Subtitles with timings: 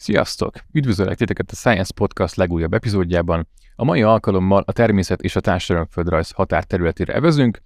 [0.00, 0.54] Sziasztok!
[0.72, 3.48] Üdvözöllek titeket a Science Podcast legújabb epizódjában.
[3.76, 7.60] A mai alkalommal a természet és a társadalomföldrajz határterületére evezünk,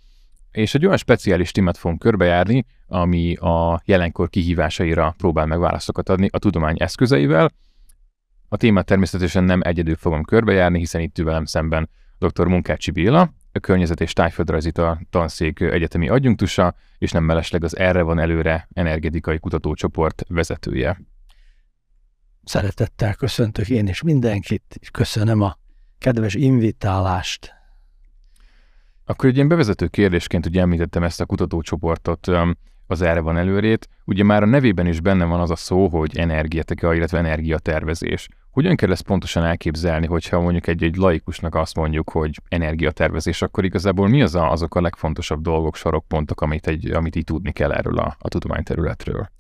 [0.51, 6.29] és egy olyan speciális témát fogunk körbejárni, ami a jelenkor kihívásaira próbál meg válaszokat adni
[6.31, 7.51] a tudomány eszközeivel.
[8.49, 11.89] A témát természetesen nem egyedül fogom körbejárni, hiszen itt ül velem szemben
[12.19, 12.47] dr.
[12.47, 14.73] Munkácsi Béla, a környezet és tájföldrajzi
[15.11, 20.99] tanszék egyetemi adjunktusa, és nem mellesleg az Erre van előre energetikai kutatócsoport vezetője.
[22.45, 25.57] Szeretettel köszöntök én is mindenkit, és köszönöm a
[25.99, 27.55] kedves invitálást.
[29.05, 32.29] Akkor egy ilyen bevezető kérdésként ugye említettem ezt a kutatócsoportot,
[32.87, 33.89] az erre van előrét.
[34.05, 38.29] Ugye már a nevében is benne van az a szó, hogy energetika, illetve energiatervezés.
[38.51, 44.09] Hogyan kell ezt pontosan elképzelni, hogyha mondjuk egy-egy laikusnak azt mondjuk, hogy energiatervezés, akkor igazából
[44.09, 47.99] mi az a, azok a legfontosabb dolgok, sarokpontok, amit, egy, amit így tudni kell erről
[47.99, 49.31] a, a tudományterületről?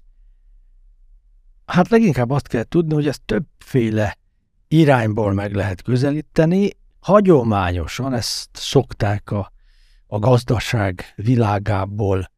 [1.66, 4.18] Hát leginkább azt kell tudni, hogy ezt többféle
[4.68, 6.70] irányból meg lehet közelíteni.
[7.00, 9.52] Hagyományosan ezt szokták a,
[10.06, 12.30] a gazdaság világából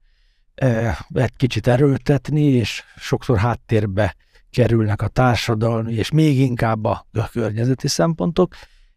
[0.55, 4.17] e, egy kicsit erőltetni, és sokszor háttérbe
[4.51, 8.55] kerülnek a társadalmi, és még inkább a, a környezeti szempontok.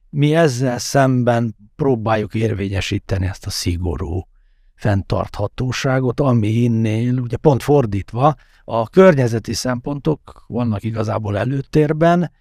[0.09, 4.27] Mi ezzel szemben próbáljuk érvényesíteni ezt a szigorú
[4.75, 8.35] fenntarthatóságot, ami innél, ugye pont fordítva,
[8.69, 12.31] a környezeti szempontok vannak igazából előtérben,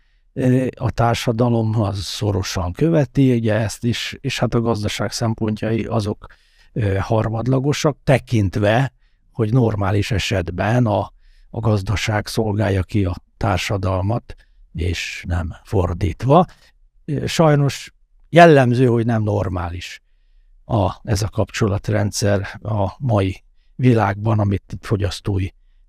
[0.75, 6.27] a társadalom az szorosan követi, ugye ezt is, és hát a gazdaság szempontjai azok
[6.99, 8.93] harmadlagosak, tekintve,
[9.33, 11.13] hogy normális esetben a,
[11.51, 14.35] a gazdaság szolgálja ki a társadalmat,
[14.73, 16.45] és nem fordítva.
[17.27, 17.93] Sajnos
[18.29, 20.01] jellemző, hogy nem normális
[20.65, 25.47] a, ez a kapcsolatrendszer a mai világban, amit fogyasztói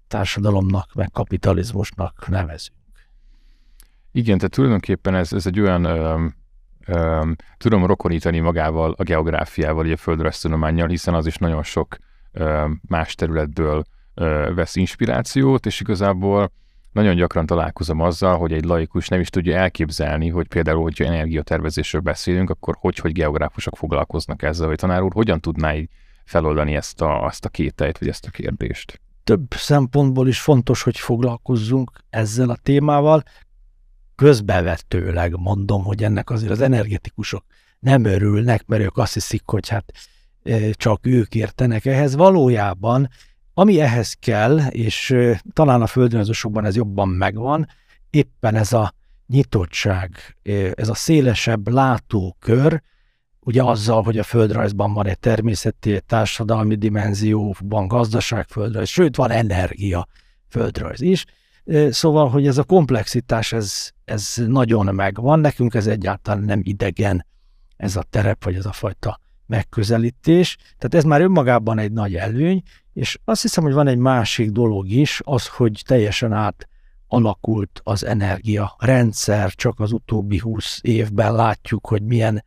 [0.08, 2.76] társadalomnak, meg kapitalizmusnak nevezünk.
[4.12, 6.26] Igen, tehát tulajdonképpen ez, ez egy olyan, ö,
[6.86, 11.98] ö, tudom rokonítani magával a geográfiával, a földrajztudományjal, hiszen az is nagyon sok
[12.32, 16.52] ö, más területből ö, vesz inspirációt, és igazából
[16.92, 22.02] nagyon gyakran találkozom azzal, hogy egy laikus nem is tudja elképzelni, hogy például, hogyha energiatervezésről
[22.02, 25.90] beszélünk, akkor hogy, hogy geográfusok foglalkoznak ezzel, hogy tanár úr hogyan tudná így
[26.26, 29.02] feloldani ezt a, azt a kételyt, vagy ezt a kérdést?
[29.28, 33.24] Több szempontból is fontos, hogy foglalkozzunk ezzel a témával.
[34.16, 37.46] Közbevetőleg mondom, hogy ennek azért az energetikusok
[37.80, 39.92] nem örülnek, mert ők azt hiszik, hogy hát
[40.44, 42.16] e, csak ők értenek ehhez.
[42.16, 43.10] Valójában
[43.60, 45.16] ami ehhez kell, és
[45.54, 47.68] talán a földrajzosokban ez jobban megvan,
[48.10, 48.94] éppen ez a
[49.28, 50.38] nyitottság,
[50.74, 52.82] ez a szélesebb látókör,
[53.48, 59.32] ugye azzal, hogy a földrajzban van egy természeti, egy társadalmi dimenzió, van gazdaságföldrajz, sőt, van
[59.32, 60.08] energia
[60.48, 61.26] földrajz is.
[61.90, 67.26] Szóval, hogy ez a komplexitás, ez, ez nagyon megvan, nekünk ez egyáltalán nem idegen,
[67.78, 70.56] ez a terep, vagy ez a fajta megközelítés.
[70.56, 72.62] Tehát ez már önmagában egy nagy előny,
[72.94, 76.68] és azt hiszem, hogy van egy másik dolog is, az, hogy teljesen át
[77.08, 82.44] alakult az energia rendszer, csak az utóbbi húsz évben látjuk, hogy milyen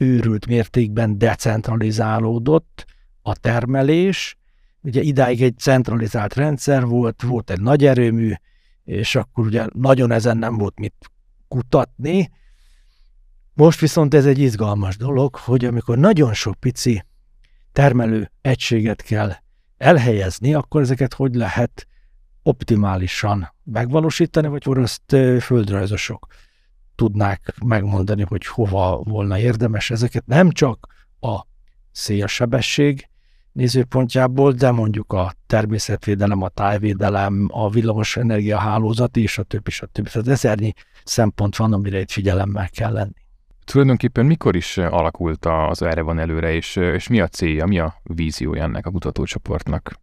[0.00, 2.84] őrült mértékben decentralizálódott
[3.22, 4.38] a termelés.
[4.80, 8.32] Ugye idáig egy centralizált rendszer volt, volt egy nagy erőmű,
[8.84, 11.10] és akkor ugye nagyon ezen nem volt mit
[11.48, 12.30] kutatni.
[13.54, 17.04] Most viszont ez egy izgalmas dolog, hogy amikor nagyon sok pici
[17.72, 19.32] termelő egységet kell
[19.76, 21.86] elhelyezni, akkor ezeket hogy lehet
[22.42, 26.26] optimálisan megvalósítani, vagy azt földrajzosok
[27.00, 30.86] tudnák megmondani, hogy hova volna érdemes ezeket nem csak
[31.20, 31.40] a
[31.92, 33.08] szélsebesség
[33.52, 38.18] nézőpontjából, de mondjuk a természetvédelem, a tájvédelem, a villamos
[38.56, 40.08] hálózat és a többi, és a többi.
[40.10, 40.72] Tehát ezernyi
[41.04, 43.20] szempont van, amire itt figyelemmel kell lenni.
[43.64, 47.94] Tulajdonképpen mikor is alakult az erre van előre, és, és mi a célja, mi a
[48.02, 49.94] víziója ennek a kutatócsoportnak?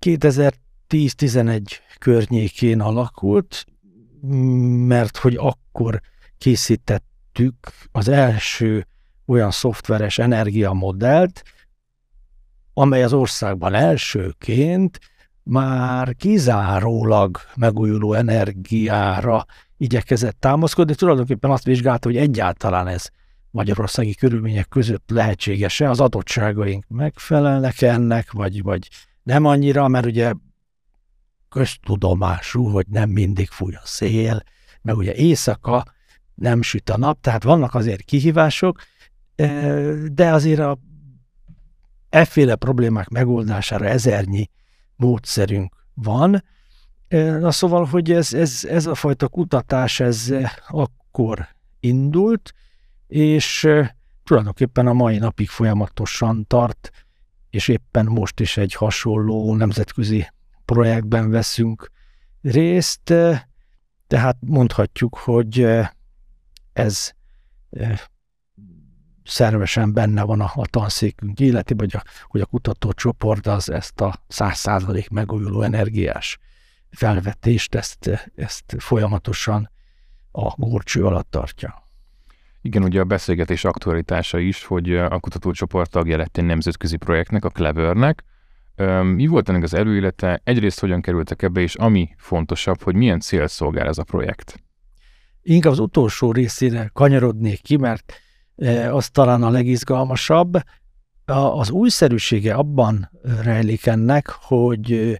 [0.00, 1.62] 2010-11
[1.98, 3.64] környékén alakult,
[4.86, 6.00] mert hogy akkor
[6.38, 7.54] készítettük
[7.92, 8.86] az első
[9.26, 11.42] olyan szoftveres energiamodellt,
[12.74, 15.00] amely az országban elsőként
[15.42, 23.08] már kizárólag megújuló energiára igyekezett támaszkodni, tulajdonképpen azt vizsgálta, hogy egyáltalán ez
[23.50, 28.88] magyarországi körülmények között lehetséges-e, az adottságaink megfelelnek ennek, vagy, vagy
[29.22, 30.32] nem annyira, mert ugye
[31.48, 34.42] köztudomású, hogy nem mindig fúj a szél,
[34.82, 35.84] meg ugye éjszaka
[36.34, 38.80] nem süt a nap, tehát vannak azért kihívások,
[40.12, 40.78] de azért a
[42.08, 44.50] efféle problémák megoldására ezernyi
[44.96, 46.42] módszerünk van,
[47.08, 50.32] Na szóval, hogy ez, ez, ez a fajta kutatás, ez
[50.68, 51.48] akkor
[51.80, 52.54] indult,
[53.06, 53.68] és
[54.24, 56.90] tulajdonképpen a mai napig folyamatosan tart,
[57.50, 60.28] és éppen most is egy hasonló nemzetközi
[60.72, 61.90] projektben veszünk
[62.42, 63.14] részt,
[64.06, 65.66] tehát mondhatjuk, hogy
[66.72, 67.12] ez
[69.24, 74.22] szervesen benne van a, a tanszékünk életi, vagy a, hogy a kutatócsoport az ezt a
[74.28, 76.38] száz százalék megújuló energiás
[76.90, 79.70] felvetést, ezt, ezt folyamatosan
[80.32, 81.88] a górcső alatt tartja.
[82.60, 87.48] Igen, ugye a beszélgetés aktualitása is, hogy a kutatócsoport tagja lett egy nemzetközi projektnek, a
[87.48, 88.24] Clevernek.
[89.02, 90.40] Mi volt ennek az előélete?
[90.44, 94.62] Egyrészt hogyan kerültek ebbe, és ami fontosabb, hogy milyen cél szolgál ez a projekt?
[95.42, 98.12] Inkább az utolsó részére kanyarodnék ki, mert
[98.90, 100.58] az talán a legizgalmasabb.
[101.24, 103.10] Az újszerűsége abban
[103.42, 105.18] rejlik ennek, hogy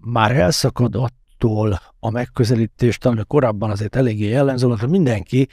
[0.00, 5.48] már elszakad attól a megközelítést, ami korábban azért eléggé jellemző volt, hogy mindenki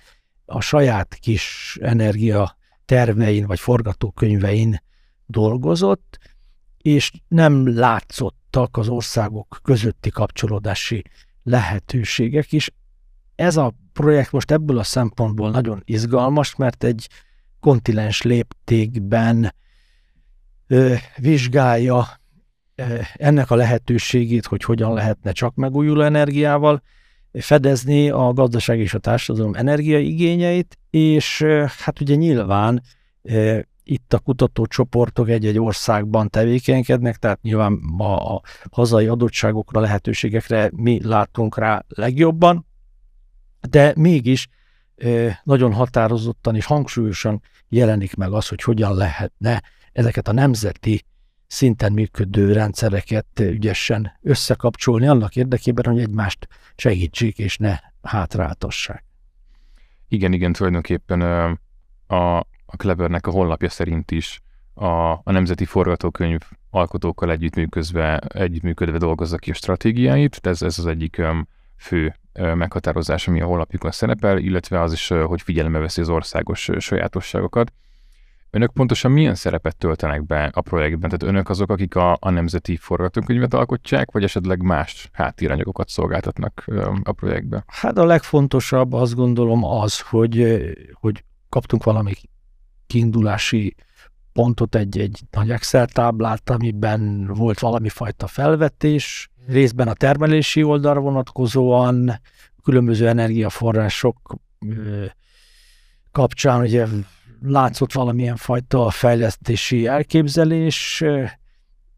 [0.46, 4.82] a saját kis energia tervein vagy forgatókönyvein
[5.26, 6.20] dolgozott,
[6.88, 11.04] és nem látszottak az országok közötti kapcsolódási
[11.44, 12.72] lehetőségek is.
[13.36, 17.08] Ez a projekt most ebből a szempontból nagyon izgalmas, mert egy
[17.60, 19.54] kontinens léptékben
[20.68, 22.08] ö, vizsgálja
[22.76, 26.82] ö, ennek a lehetőségét, hogy hogyan lehetne csak megújuló energiával
[27.34, 31.44] fedezni a gazdaság és a társadalom energiaigényeit, és
[31.78, 32.84] hát ugye nyilván
[33.90, 38.42] itt a kutatócsoportok egy-egy országban tevékenykednek, tehát nyilván a, a
[38.72, 42.66] hazai adottságokra, lehetőségekre mi látunk rá legjobban,
[43.70, 44.48] de mégis
[45.44, 51.04] nagyon határozottan és hangsúlyosan jelenik meg az, hogy hogyan lehetne ezeket a nemzeti
[51.48, 59.04] szinten működő rendszereket ügyesen összekapcsolni annak érdekében, hogy egymást segítsék és ne hátráltassák.
[60.08, 61.22] Igen, igen, tulajdonképpen
[62.08, 64.42] a, a Clevernek a honlapja szerint is
[64.74, 71.22] a, a nemzeti forgatókönyv alkotókkal együttműködve, együttműködve dolgozza ki a stratégiáit, ez, ez az egyik
[71.78, 77.74] fő meghatározás, ami a honlapjukon szerepel, illetve az is, hogy figyelembe veszi az országos sajátosságokat.
[78.50, 81.10] Önök pontosan milyen szerepet töltenek be a projektben?
[81.10, 86.66] Tehát önök azok, akik a, a nemzeti forgatókönyvet alkotják, vagy esetleg más háttéranyagokat szolgáltatnak
[87.04, 87.64] a projektbe?
[87.68, 90.64] Hát a legfontosabb azt gondolom az, hogy,
[90.94, 92.14] hogy kaptunk valami
[92.88, 93.76] kiindulási
[94.34, 101.00] pontot, egy, egy nagy Excel táblát, amiben volt valami fajta felvetés, részben a termelési oldalra
[101.00, 102.22] vonatkozóan,
[102.64, 104.36] különböző energiaforrások
[106.12, 106.86] kapcsán ugye
[107.42, 111.04] látszott valamilyen fajta fejlesztési elképzelés,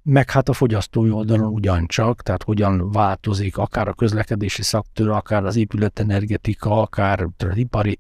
[0.04, 5.56] meg hát a fogyasztói oldalon ugyancsak, tehát hogyan változik akár a közlekedési szektor, akár az
[5.56, 7.98] épületenergetika, akár az ipari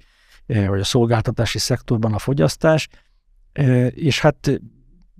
[0.49, 2.87] vagy a szolgáltatási szektorban a fogyasztás,
[3.89, 4.61] és hát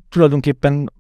[0.10, 0.94] tulajdonképpen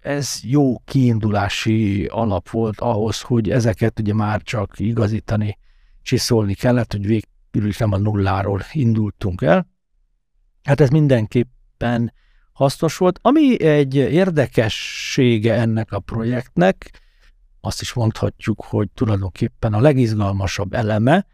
[0.00, 5.58] ez jó kiindulási alap volt ahhoz, hogy ezeket ugye már csak igazítani,
[6.02, 9.68] csiszolni kellett, hogy végül is nem a nulláról indultunk el.
[10.62, 12.12] Hát ez mindenképpen
[12.52, 13.18] hasznos volt.
[13.22, 17.00] Ami egy érdekessége ennek a projektnek,
[17.60, 21.26] azt is mondhatjuk, hogy tulajdonképpen a legizgalmasabb eleme,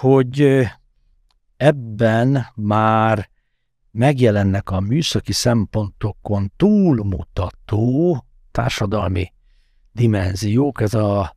[0.00, 0.66] hogy
[1.58, 3.28] ebben már
[3.90, 9.32] megjelennek a műszaki szempontokon túlmutató társadalmi
[9.92, 11.36] dimenziók, ez a,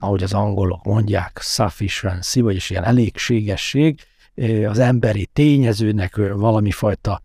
[0.00, 4.00] ahogy az angolok mondják, sufficiency, vagyis ilyen elégségesség,
[4.66, 7.20] az emberi tényezőnek valami fajta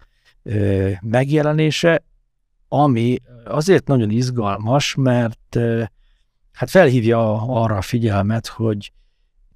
[1.01, 2.03] megjelenése,
[2.67, 5.57] ami azért nagyon izgalmas, mert
[6.51, 8.91] hát felhívja arra a figyelmet, hogy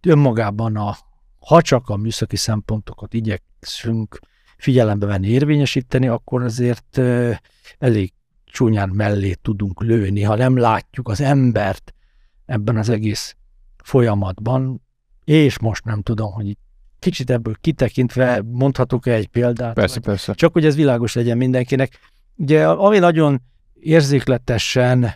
[0.01, 0.97] önmagában a,
[1.45, 4.19] ha csak a műszaki szempontokat igyekszünk
[4.57, 7.01] figyelembe venni, érvényesíteni, akkor azért
[7.77, 8.13] elég
[8.45, 11.93] csúnyán mellé tudunk lőni, ha nem látjuk az embert
[12.45, 13.35] ebben az egész
[13.83, 14.81] folyamatban,
[15.23, 16.57] és most nem tudom, hogy
[16.99, 19.73] kicsit ebből kitekintve mondhatok-e egy példát?
[19.73, 20.33] Persze, vagy, persze.
[20.33, 21.99] Csak hogy ez világos legyen mindenkinek.
[22.35, 23.41] Ugye, ami nagyon
[23.73, 25.13] érzékletesen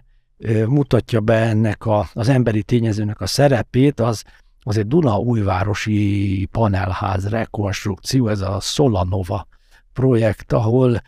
[0.67, 4.24] mutatja be ennek a, az emberi tényezőnek a szerepét, az,
[4.67, 9.47] az egy Duna újvárosi panelház rekonstrukció, ez a Solanova
[9.93, 11.01] projekt, ahol,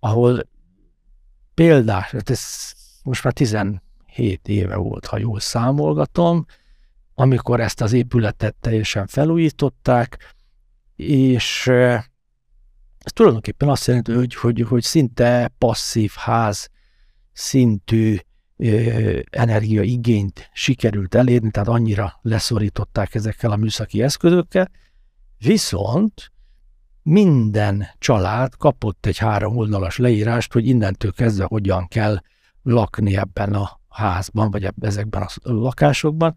[0.00, 0.48] ahol
[1.54, 3.80] példás, hát ez most már 17
[4.42, 6.46] éve volt, ha jól számolgatom,
[7.14, 10.34] amikor ezt az épületet teljesen felújították,
[10.96, 11.66] és
[12.98, 16.68] ez tulajdonképpen azt jelenti, hogy, hogy, hogy szinte passzív ház
[17.32, 18.16] szintű
[19.30, 24.70] energiaigényt sikerült elérni, tehát annyira leszorították ezekkel a műszaki eszközökkel,
[25.38, 26.32] viszont
[27.02, 32.20] minden család kapott egy három oldalas leírást, hogy innentől kezdve hogyan kell
[32.62, 36.34] lakni ebben a házban, vagy ezekben a lakásokban,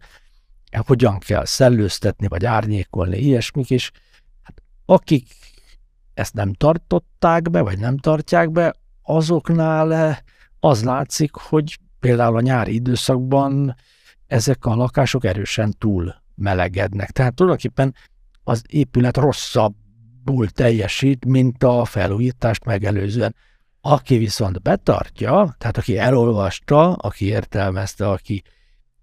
[0.86, 3.90] hogyan kell szellőztetni, vagy árnyékolni, ilyesmik, és
[4.42, 5.28] hát akik
[6.14, 10.18] ezt nem tartották be, vagy nem tartják be, azoknál
[10.60, 13.76] az látszik, hogy például a nyári időszakban
[14.26, 17.10] ezek a lakások erősen túl melegednek.
[17.10, 17.94] Tehát tulajdonképpen
[18.42, 23.34] az épület rosszabbul teljesít, mint a felújítást megelőzően.
[23.80, 28.42] Aki viszont betartja, tehát aki elolvasta, aki értelmezte, aki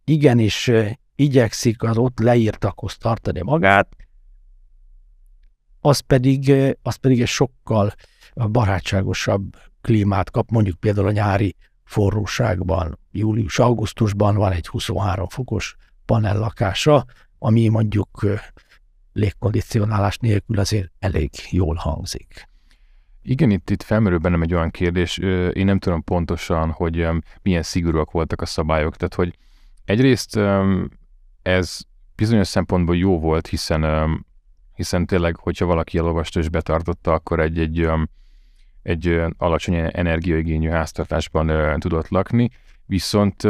[0.04, 0.72] igenis
[1.16, 3.96] igyekszik az ott leírtakhoz tartani magát,
[5.80, 7.94] az pedig, az pedig egy sokkal
[8.34, 11.56] barátságosabb klímát kap, mondjuk például a nyári
[11.92, 17.06] forróságban, július-augusztusban van egy 23 fokos panellakása,
[17.40, 18.26] ami mondjuk
[19.14, 22.50] légkondicionálás nélkül azért elég jól hangzik.
[23.22, 25.18] Igen, itt, itt felmerül bennem egy olyan kérdés,
[25.54, 27.08] én nem tudom pontosan, hogy
[27.42, 29.38] milyen szigorúak voltak a szabályok, tehát hogy
[29.86, 30.40] egyrészt
[31.42, 31.80] ez
[32.16, 33.86] bizonyos szempontból jó volt, hiszen,
[34.76, 37.90] hiszen tényleg, hogyha valaki elolvasta és betartotta, akkor egy, egy,
[38.82, 42.50] egy alacsony energiaigényű háztartásban tudott lakni,
[42.86, 43.44] viszont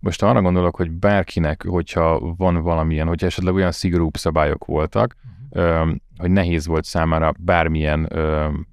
[0.00, 5.14] most arra gondolok, hogy bárkinek, hogyha van valamilyen, hogyha esetleg olyan szigorúbb szabályok voltak,
[5.50, 5.90] uh-huh.
[6.16, 8.12] hogy nehéz volt számára bármilyen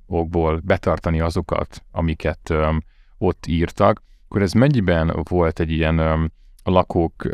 [0.08, 2.54] okból betartani azokat, amiket
[3.18, 6.00] ott írtak, akkor ez mennyiben volt egy ilyen
[6.64, 7.26] a lakók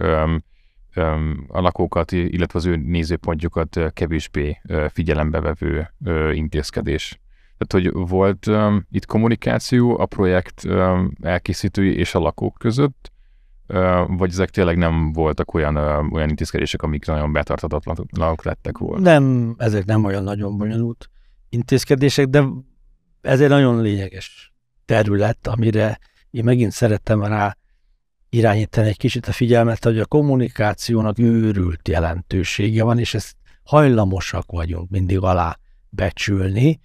[1.48, 5.89] a lakókat, illetve az ő nézőpontjukat kevésbé figyelembe vevő
[6.34, 7.20] intézkedés.
[7.62, 13.12] Tehát, hogy volt um, itt kommunikáció a projekt um, elkészítői és a lakók között,
[13.68, 19.01] uh, vagy ezek tényleg nem voltak olyan, uh, olyan intézkedések, amik nagyon betartatatlanok lettek volna?
[19.01, 21.10] Nem, ezek nem olyan nagyon bonyolult
[21.50, 22.44] intézkedések, de
[23.22, 24.53] ez egy nagyon lényeges
[24.86, 26.00] terület, amire
[26.32, 27.58] én megint szerettem rá
[28.30, 34.89] irányítani egy kicsit a figyelmet, hogy a kommunikációnak őrült jelentősége van, és ezt hajlamosak vagyunk
[34.89, 35.58] mindig alá
[35.89, 36.80] becsülni.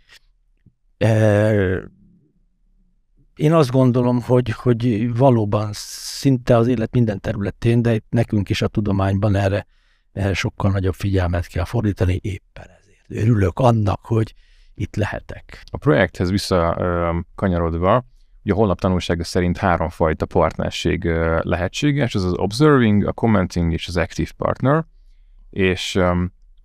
[3.37, 8.63] Én azt gondolom, hogy, hogy valóban szinte az élet minden területén, de itt nekünk is
[8.63, 9.67] a tudományban erre,
[10.13, 13.23] erre sokkal nagyobb figyelmet kell fordítani éppen ezért.
[13.23, 14.35] Örülök annak, hogy
[14.75, 15.63] itt lehetek.
[15.71, 18.05] A projekthez visszakanyarodva,
[18.47, 21.05] Ugye a honlap tanulsága szerint háromfajta partnerség
[21.41, 24.85] lehetséges, ez az observing, a commenting és az active partner,
[25.51, 25.99] és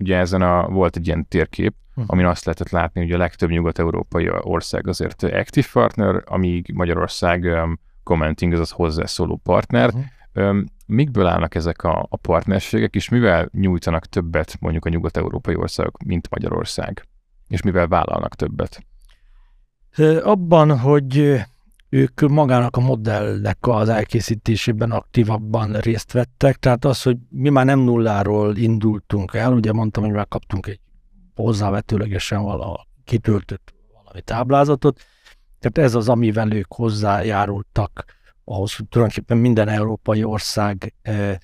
[0.01, 2.05] ugye ezen a, volt egy ilyen térkép, uh-huh.
[2.07, 7.79] amin azt lehetett látni, hogy a legtöbb nyugat-európai ország azért active partner, amíg Magyarország um,
[8.03, 9.87] commenting, azaz hozzászóló partner.
[9.87, 10.03] Uh-huh.
[10.33, 16.03] Um, mikből állnak ezek a, a partnerségek, és mivel nyújtanak többet mondjuk a nyugat-európai országok,
[16.03, 17.05] mint Magyarország?
[17.47, 18.83] És mivel vállalnak többet?
[20.23, 21.41] Abban, hogy
[21.93, 27.79] ők magának a modellnek az elkészítésében aktívabban részt vettek, tehát az, hogy mi már nem
[27.79, 30.79] nulláról indultunk el, ugye mondtam, hogy már kaptunk egy
[31.35, 35.01] hozzávetőlegesen vala kitöltött valami táblázatot,
[35.59, 38.05] tehát ez az, amivel ők hozzájárultak
[38.43, 41.39] ahhoz, hogy tulajdonképpen minden európai ország e,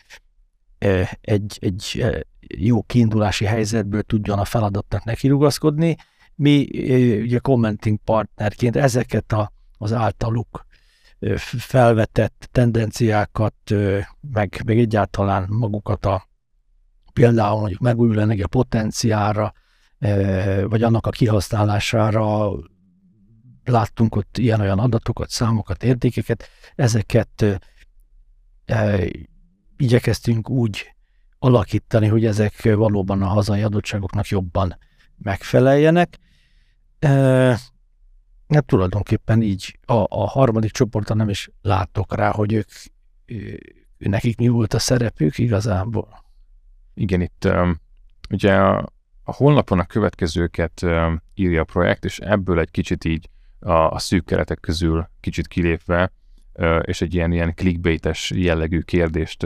[0.77, 2.23] e, egy, egy e,
[2.57, 5.95] jó kiindulási helyzetből tudjon a feladatnak nekirugaszkodni.
[6.35, 6.67] Mi
[7.21, 10.65] ugye commenting partnerként ezeket a az általuk
[11.57, 13.55] felvetett tendenciákat,
[14.31, 16.27] meg, meg egyáltalán magukat a
[17.13, 19.53] például mondjuk megújuló energia potenciára,
[20.63, 22.51] vagy annak a kihasználására
[23.63, 27.61] láttunk ott ilyen-olyan adatokat, számokat, értékeket, ezeket
[29.77, 30.95] igyekeztünk úgy
[31.39, 34.77] alakítani, hogy ezek valóban a hazai adottságoknak jobban
[35.17, 36.19] megfeleljenek.
[38.47, 42.69] Hát tulajdonképpen így a, a harmadik csoportra nem is látok rá, hogy ők,
[43.25, 43.59] ő,
[43.97, 46.25] nekik mi volt a szerepük igazából.
[46.93, 47.47] Igen, itt
[48.29, 48.77] ugye a,
[49.23, 50.85] a honlapon a következőket
[51.33, 56.11] írja a projekt, és ebből egy kicsit így a, a szűk keretek közül kicsit kilépve,
[56.81, 59.45] és egy ilyen, ilyen clickbaites jellegű kérdést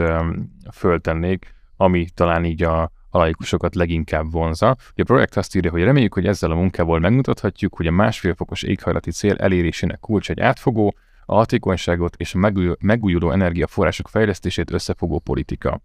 [0.72, 4.68] föltennék, ami talán így a, a laikusokat leginkább vonza.
[4.70, 8.62] A projekt azt írja, hogy reméljük, hogy ezzel a munkával megmutathatjuk, hogy a másfél fokos
[8.62, 10.94] éghajlati cél elérésének kulcs egy átfogó,
[11.26, 12.38] a hatékonyságot és a
[12.80, 15.80] megújuló energiaforrások fejlesztését összefogó politika.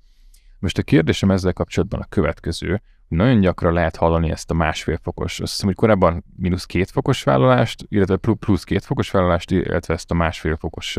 [0.59, 5.39] Most a kérdésem ezzel kapcsolatban a következő, nagyon gyakran lehet hallani ezt a másfél fokos,
[5.39, 10.11] azt hiszem, hogy korábban mínusz két fokos vállalást, illetve plusz két fokos vállalást, illetve ezt
[10.11, 10.97] a másfél fokos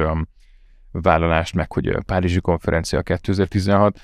[0.91, 4.01] vállalást, meg hogy a Párizsi konferencia 2016.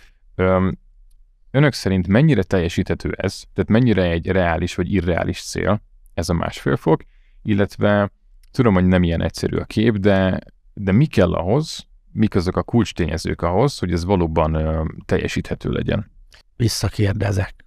[1.55, 3.43] Önök szerint mennyire teljesíthető ez?
[3.53, 5.83] Tehát mennyire egy reális vagy irreális cél
[6.15, 7.03] ez a másfél fok,
[7.43, 8.11] illetve
[8.51, 10.39] tudom, hogy nem ilyen egyszerű a kép, de,
[10.75, 16.11] de mi kell ahhoz, mik azok a kulcstényezők ahhoz, hogy ez valóban ö, teljesíthető legyen?
[16.57, 17.65] Visszakérdezek.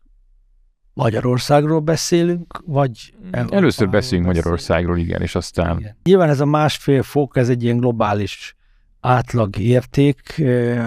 [0.94, 3.14] Magyarországról beszélünk, vagy...
[3.32, 5.80] Először beszéljünk Magyarországról, igen, és aztán...
[5.80, 5.98] Igen.
[6.04, 8.56] Nyilván ez a másfél fok, ez egy ilyen globális
[9.00, 10.44] átlag érték,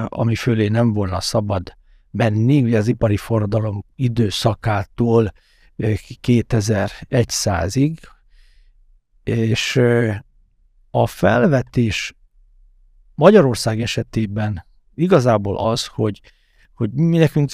[0.08, 1.78] ami fölé nem volna szabad
[2.10, 5.32] menni, ugye az ipari forradalom időszakától
[5.78, 7.96] 2100-ig,
[9.24, 9.80] és
[10.90, 12.14] a felvetés
[13.14, 16.20] Magyarország esetében igazából az, hogy,
[16.74, 17.50] hogy mi nekünk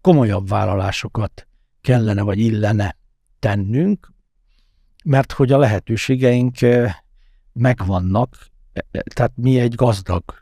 [0.00, 1.46] komolyabb vállalásokat
[1.80, 2.96] kellene vagy illene
[3.38, 4.12] tennünk,
[5.04, 6.56] mert hogy a lehetőségeink
[7.52, 8.36] megvannak,
[8.72, 10.41] e, e, tehát mi egy gazdag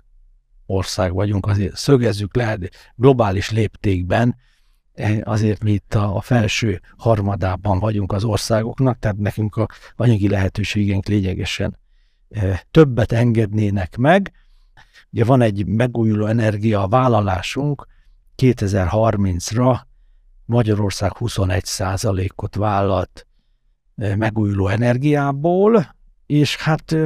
[0.70, 2.58] ország vagyunk, azért szögezzük le
[2.94, 4.36] globális léptékben,
[4.94, 11.06] e, azért mi itt a, felső harmadában vagyunk az országoknak, tehát nekünk a anyagi lehetőségeink
[11.06, 11.78] lényegesen
[12.70, 14.32] többet engednének meg.
[15.12, 17.86] Ugye van egy megújuló energia vállalásunk,
[18.36, 19.80] 2030-ra
[20.44, 21.64] Magyarország 21
[22.34, 23.26] ot vállalt
[23.94, 25.94] megújuló energiából,
[26.26, 26.96] és hát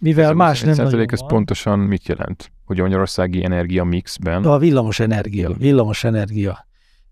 [0.00, 2.52] mivel ez más nem nagyon ez van, pontosan mit jelent?
[2.64, 4.44] Hogy a magyarországi energia mixben?
[4.44, 6.66] A villamos energia, villamos energia.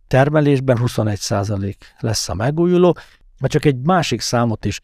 [0.06, 2.96] Termelésben 21% lesz a megújuló,
[3.40, 4.80] mert csak egy másik számot is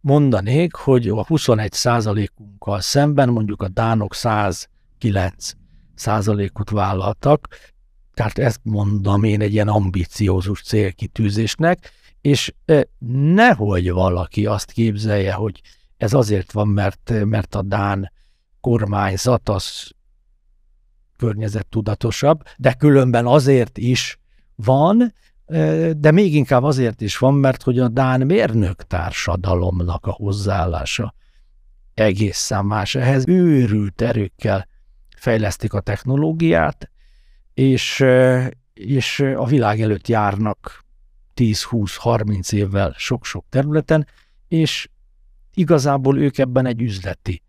[0.00, 5.52] mondanék, hogy a 21 százalékunkkal szemben mondjuk a dánok 109
[5.94, 7.48] százalékot vállaltak,
[8.14, 11.90] tehát ezt mondom én egy ilyen ambiciózus célkitűzésnek,
[12.20, 12.52] és
[13.34, 15.60] nehogy valaki azt képzelje, hogy
[15.98, 18.12] ez azért van, mert, mert a Dán
[18.60, 19.90] kormányzat az
[21.16, 24.20] környezettudatosabb, de különben azért is
[24.54, 25.14] van,
[25.96, 31.14] de még inkább azért is van, mert hogy a Dán mérnök társadalomnak a hozzáállása
[31.94, 32.94] egészen más.
[32.94, 34.68] Ehhez őrült erőkkel
[35.16, 36.90] fejlesztik a technológiát,
[37.54, 38.04] és,
[38.74, 40.84] és a világ előtt járnak
[41.36, 44.06] 10-20-30 évvel sok-sok területen,
[44.48, 44.88] és
[45.58, 47.42] igazából ők ebben egy üzleti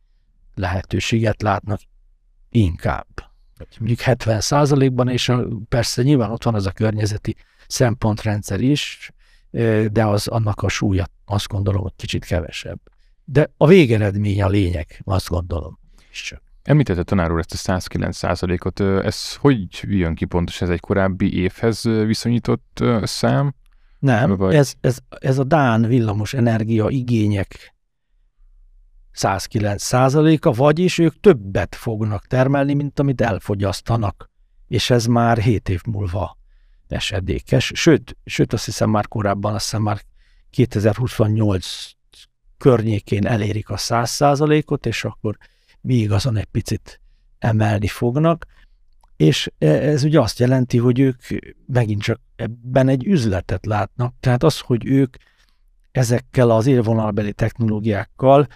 [0.55, 1.79] lehetőséget látnak
[2.49, 3.07] inkább.
[3.79, 5.31] Mondjuk 70 százalékban, és
[5.69, 7.35] persze nyilván ott van az a környezeti
[7.67, 9.11] szempontrendszer is,
[9.91, 12.79] de az annak a súlya azt gondolom, hogy kicsit kevesebb.
[13.25, 15.79] De a végeredmény a lényeg, azt gondolom.
[16.11, 16.41] És csak.
[16.63, 18.23] Említette tanár úr ezt a 109
[18.65, 20.61] ot ez hogy jön ki pontos?
[20.61, 23.53] Ez egy korábbi évhez viszonyított szám?
[23.99, 24.55] Nem, vagy?
[24.55, 27.73] ez, ez, ez a Dán villamos energia igények
[29.19, 34.29] 109 százaléka, vagyis ők többet fognak termelni, mint amit elfogyasztanak,
[34.67, 36.37] és ez már 7 év múlva
[36.87, 37.71] esedékes.
[37.75, 40.01] Sőt, sőt azt hiszem már korábban, azt hiszem már
[40.49, 41.89] 2028
[42.57, 45.37] környékén elérik a 100 százalékot, és akkor
[45.81, 47.01] még azon egy picit
[47.39, 48.45] emelni fognak,
[49.17, 51.21] és e, ez ugye azt jelenti, hogy ők
[51.65, 55.15] megint csak ebben egy üzletet látnak, tehát az, hogy ők
[55.91, 58.47] ezekkel az élvonalbeli technológiákkal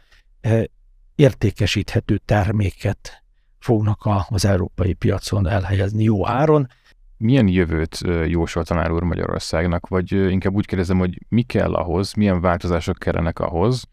[1.16, 3.24] értékesíthető terméket
[3.60, 6.68] fognak az európai piacon elhelyezni jó áron.
[7.18, 12.42] Milyen jövőt jósol tanár úr Magyarországnak, vagy inkább úgy kérdezem, hogy mi kell ahhoz, milyen
[12.42, 13.84] változások kellenek ahhoz,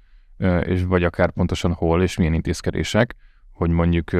[0.62, 3.14] és vagy akár pontosan hol és milyen intézkedések,
[3.52, 4.10] hogy mondjuk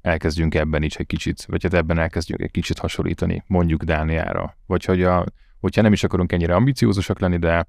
[0.00, 4.56] elkezdjünk ebben is egy kicsit, vagy hát ebben elkezdjünk egy kicsit hasonlítani, mondjuk Dániára.
[4.66, 5.24] Vagy hogy a,
[5.60, 7.66] hogyha nem is akarunk ennyire ambiciózusak lenni, de,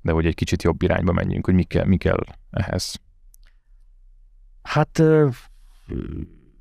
[0.00, 3.00] de hogy egy kicsit jobb irányba menjünk, hogy mi kell, mi kell ehhez.
[4.62, 5.02] Hát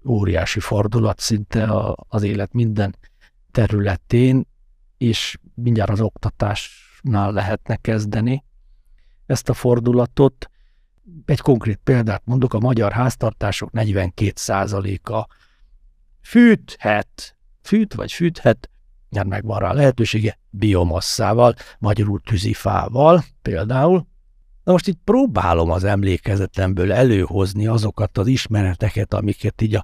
[0.06, 2.96] óriási fordulat szinte az élet minden
[3.52, 4.48] területén,
[4.98, 8.44] és mindjárt az oktatásnál lehetne kezdeni
[9.26, 10.50] ezt a fordulatot.
[11.26, 15.28] Egy konkrét példát mondok, a magyar háztartások 42%-a
[16.22, 18.70] fűthet, fűt vagy fűthet,
[19.10, 24.08] mert megvan rá a lehetősége, biomasszával, magyarul tűzifával például.
[24.64, 29.84] Na most itt próbálom az emlékezetemből előhozni azokat az ismereteket, amiket így a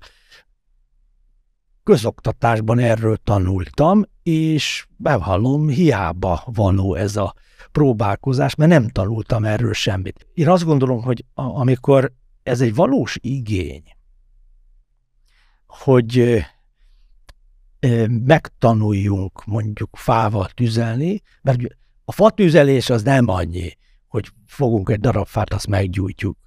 [1.84, 7.34] közoktatásban erről tanultam, és bevallom, hiába vanó ez a
[7.72, 10.28] próbálkozás, mert nem tanultam erről semmit.
[10.34, 12.14] Én azt gondolom, hogy amikor
[12.44, 13.84] ez egy valós igény,
[15.68, 16.46] hogy
[18.08, 21.60] megtanuljunk mondjuk fával tüzelni, mert
[22.06, 23.78] a fatüzelés az nem annyi,
[24.18, 26.38] hogy fogunk egy darab fát, azt meggyújtjuk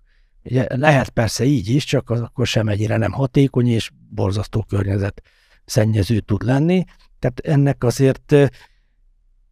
[0.43, 5.23] Ugye lehet persze így is, csak az akkor sem egyre nem hatékony, és borzasztó környezet
[5.65, 6.85] szennyező tud lenni.
[7.19, 8.35] Tehát ennek azért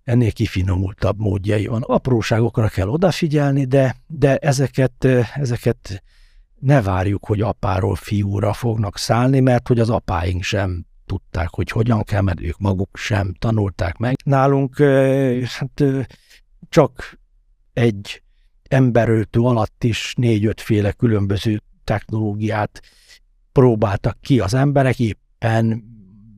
[0.05, 1.83] ennél kifinomultabb módjai van.
[1.83, 5.05] Apróságokra kell odafigyelni, de, de ezeket,
[5.35, 6.03] ezeket
[6.59, 12.03] ne várjuk, hogy apáról fiúra fognak szállni, mert hogy az apáink sem tudták, hogy hogyan
[12.03, 14.15] kell, mert ők maguk sem tanulták meg.
[14.25, 14.79] Nálunk
[15.45, 15.85] hát,
[16.69, 17.18] csak
[17.79, 18.23] egy
[18.69, 22.83] emberöltő alatt is négy-ötféle különböző technológiát
[23.53, 25.85] próbáltak ki az emberek, éppen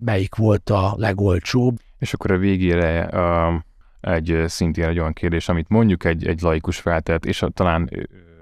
[0.01, 1.79] melyik volt a legolcsóbb.
[1.99, 3.65] És akkor a végére a,
[4.01, 7.91] egy szintén egy olyan kérdés, amit mondjuk egy, egy laikus feltett, és a, talán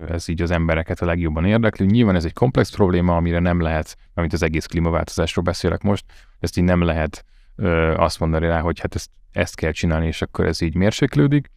[0.09, 1.87] ez így az embereket a legjobban érdekli.
[1.87, 6.05] Nyilván ez egy komplex probléma, amire nem lehet, amit az egész klímaváltozásról beszélek most,
[6.41, 7.25] ezt így nem lehet
[7.57, 11.51] ö, azt mondani rá, hogy hát ezt, ezt kell csinálni, és akkor ez így mérséklődik.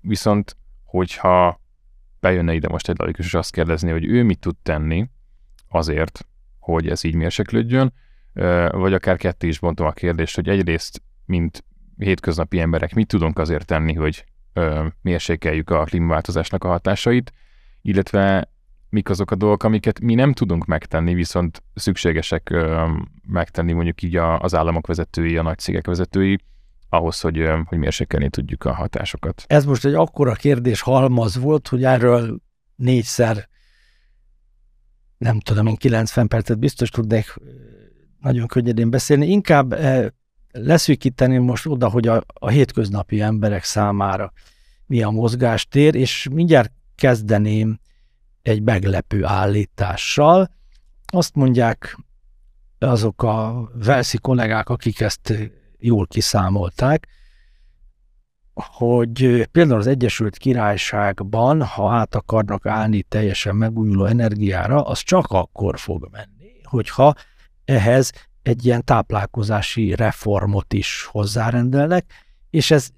[0.00, 1.60] Viszont, hogyha
[2.20, 5.08] bejönne ide most egy laikus, és azt kérdezni, hogy ő mit tud tenni
[5.68, 6.26] azért,
[6.58, 7.92] hogy ez így mérséklődjön,
[8.32, 11.64] ö, vagy akár ketté is bontom a kérdést, hogy egyrészt, mint
[11.96, 14.24] hétköznapi emberek mit tudunk azért tenni, hogy
[15.00, 17.32] mérsékeljük a klímaváltozásnak a hatásait,
[17.82, 18.50] illetve
[18.88, 22.54] mik azok a dolgok, amiket mi nem tudunk megtenni, viszont szükségesek
[23.26, 26.38] megtenni mondjuk így az államok vezetői, a nagy cégek vezetői,
[26.88, 29.44] ahhoz, hogy, hogy mérsékelni tudjuk a hatásokat.
[29.46, 32.40] Ez most egy akkora kérdés halmaz volt, hogy erről
[32.76, 33.48] négyszer,
[35.18, 37.34] nem tudom én, 90 percet biztos tudnék
[38.20, 39.26] nagyon könnyedén beszélni.
[39.26, 39.78] Inkább
[40.50, 44.32] leszűkíteném most oda, hogy a, a hétköznapi emberek számára
[44.86, 47.78] mi a mozgástér, és mindjárt kezdeném
[48.42, 50.50] egy meglepő állítással.
[51.06, 51.98] Azt mondják
[52.78, 57.06] azok a velszi kollégák, akik ezt jól kiszámolták,
[58.54, 65.78] hogy például az Egyesült Királyságban, ha át akarnak állni teljesen megújuló energiára, az csak akkor
[65.78, 67.14] fog menni, hogyha
[67.64, 68.12] ehhez
[68.42, 72.12] egy ilyen táplálkozási reformot is hozzárendelnek,
[72.50, 72.88] és ez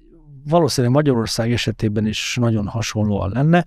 [0.44, 3.64] valószínűleg Magyarország esetében is nagyon hasonlóan lenne,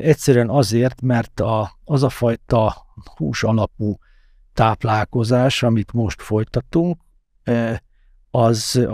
[0.00, 2.86] egyszerűen azért, mert a, az a fajta
[3.16, 3.98] hús alapú
[4.52, 7.00] táplálkozás, amit most folytatunk,
[8.30, 8.88] az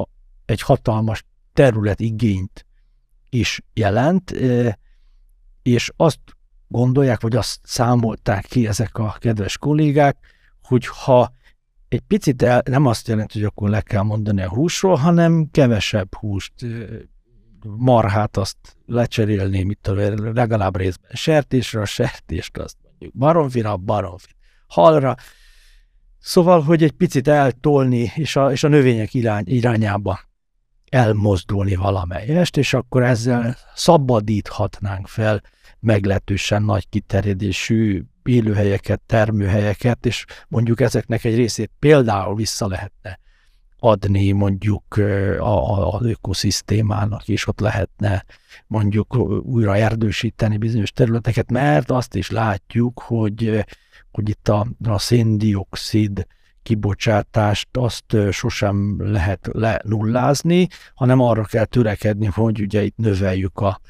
[0.44, 2.66] egy hatalmas területigényt
[3.30, 4.34] is jelent,
[5.62, 6.18] és azt
[6.68, 10.16] gondolják, vagy azt számolták ki ezek a kedves kollégák,
[10.62, 11.32] hogy ha
[11.88, 16.14] egy picit el, nem azt jelenti, hogy akkor le kell mondani a húsról, hanem kevesebb
[16.14, 16.52] húst,
[17.76, 19.90] marhát azt lecserélni, mit
[20.34, 25.16] legalább részben sertésre, a sertést azt mondjuk baromfira, baromfit halra.
[26.24, 30.20] Szóval, hogy egy picit eltolni, és a, és a növények irány, irányába
[30.90, 35.42] elmozdulni valamelyest, és akkor ezzel szabadíthatnánk fel
[35.80, 43.18] meglehetősen nagy kiterjedésű élőhelyeket, termőhelyeket, és mondjuk ezeknek egy részét például vissza lehetne
[43.84, 44.96] adni mondjuk
[45.38, 48.24] a, az ökoszisztémának, és ott lehetne
[48.66, 53.64] mondjuk újra erdősíteni bizonyos területeket, mert azt is látjuk, hogy,
[54.12, 56.26] hogy itt a, a széndiokszid
[56.62, 63.80] kibocsátást azt sosem lehet lenullázni, hanem arra kell törekedni, hogy ugye itt növeljük a,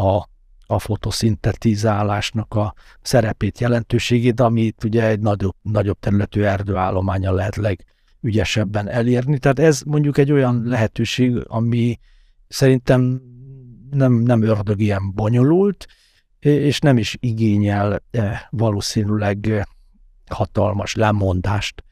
[0.00, 0.28] a
[0.70, 7.56] a fotoszintetizálásnak a szerepét, jelentőségét, amit ugye egy nagyobb, nagyobb területű erdőállományon lehet
[8.20, 9.38] legügyesebben elérni.
[9.38, 11.98] Tehát ez mondjuk egy olyan lehetőség, ami
[12.48, 13.20] szerintem
[13.90, 15.86] nem, nem ördög ilyen bonyolult,
[16.38, 19.66] és nem is igényel e, valószínűleg
[20.30, 21.84] hatalmas lemondást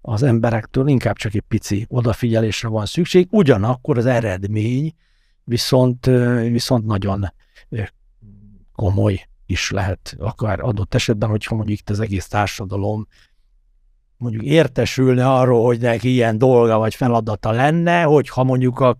[0.00, 4.94] az emberektől, inkább csak egy pici odafigyelésre van szükség, ugyanakkor az eredmény
[5.44, 6.06] viszont,
[6.40, 7.32] viszont nagyon
[8.72, 13.06] komoly is lehet, akár adott esetben, hogyha mondjuk itt az egész társadalom
[14.16, 18.98] mondjuk értesülne arról, hogy neki ilyen dolga vagy feladata lenne, hogyha mondjuk a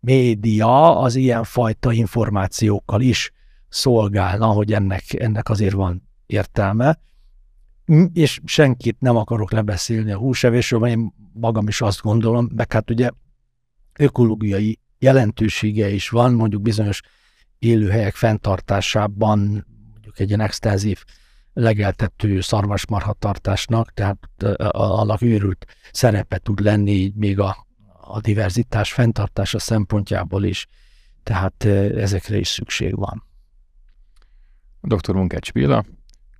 [0.00, 3.32] közmédia az ilyen fajta információkkal is
[3.68, 6.98] szolgálna, hogy ennek, ennek azért van értelme.
[8.12, 12.90] És senkit nem akarok lebeszélni a húsevésről, mert én magam is azt gondolom, meg hát
[12.90, 13.10] ugye
[13.98, 17.00] ökológiai jelentősége is van, mondjuk bizonyos
[17.58, 19.38] élőhelyek fenntartásában
[19.92, 21.04] mondjuk egy ilyen extenzív
[21.52, 24.18] legeltető szarvasmarhatartásnak, tehát
[24.72, 27.66] annak őrült szerepe tud lenni így még a,
[28.00, 30.66] a diverzitás fenntartása szempontjából is,
[31.22, 33.24] tehát ezekre is szükség van.
[34.80, 35.14] Dr.
[35.14, 35.84] Munkács Béla,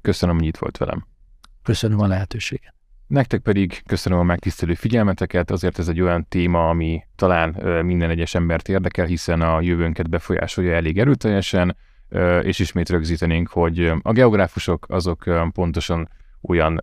[0.00, 1.06] köszönöm, hogy itt volt velem.
[1.62, 2.74] Köszönöm a lehetőséget.
[3.06, 7.50] Nektek pedig köszönöm a megtisztelő figyelmeteket, azért ez egy olyan téma, ami talán
[7.84, 11.76] minden egyes embert érdekel, hiszen a jövőnket befolyásolja elég erőteljesen.
[12.42, 16.08] És ismét rögzítenénk, hogy a geográfusok azok pontosan
[16.40, 16.80] olyan,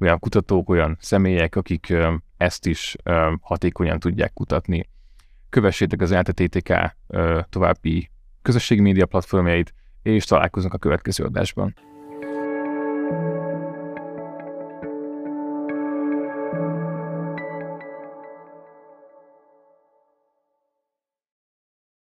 [0.00, 1.92] olyan kutatók, olyan személyek, akik
[2.36, 2.96] ezt is
[3.40, 4.88] hatékonyan tudják kutatni.
[5.48, 6.96] Kövessétek az LTTTK
[7.48, 8.10] további
[8.42, 11.74] közösségi média platformjait, és találkozunk a következő adásban.